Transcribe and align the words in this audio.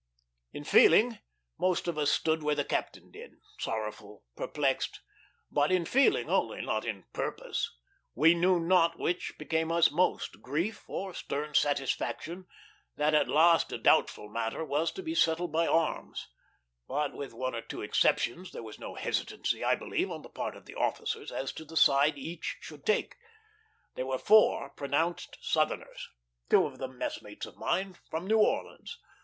In 0.51 0.63
feeling, 0.63 1.19
most 1.59 1.87
of 1.87 1.95
us 1.95 2.09
stood 2.09 2.41
where 2.41 2.55
this 2.55 2.65
captain 2.65 3.11
did, 3.11 3.35
sorrowful, 3.59 4.23
perplexed; 4.35 5.01
but 5.51 5.71
in 5.71 5.85
feeling 5.85 6.27
only, 6.27 6.59
not 6.65 6.85
in 6.85 7.03
purpose. 7.13 7.75
We 8.15 8.33
knew 8.33 8.59
not 8.59 8.97
which 8.97 9.37
became 9.37 9.71
us 9.71 9.91
most, 9.91 10.41
grief, 10.41 10.89
or 10.89 11.13
stern 11.13 11.53
satisfaction 11.53 12.47
that 12.95 13.13
at 13.13 13.27
last 13.27 13.71
a 13.71 13.77
doubtful 13.77 14.27
matter 14.27 14.65
was 14.65 14.91
to 14.93 15.03
be 15.03 15.13
settled 15.13 15.51
by 15.51 15.67
arms; 15.67 16.29
but, 16.87 17.13
with 17.13 17.31
one 17.31 17.53
or 17.53 17.61
two 17.61 17.83
exceptions, 17.83 18.51
there 18.53 18.63
was 18.63 18.79
no 18.79 18.95
hesitancy, 18.95 19.63
I 19.63 19.75
believe, 19.75 20.09
on 20.09 20.23
the 20.23 20.29
part 20.29 20.55
of 20.55 20.65
the 20.65 20.73
officers 20.73 21.31
as 21.31 21.51
to 21.51 21.63
the 21.63 21.77
side 21.77 22.17
each 22.17 22.57
should 22.59 22.87
take. 22.87 23.17
There 23.93 24.07
were 24.07 24.17
four 24.17 24.71
pronounced 24.71 25.37
Southerners: 25.41 26.09
two 26.49 26.65
of 26.65 26.79
them 26.79 26.97
messmates 26.97 27.45
of 27.45 27.55
mine, 27.55 27.95
from 28.09 28.25
New 28.25 28.39
Orleans. 28.39 28.97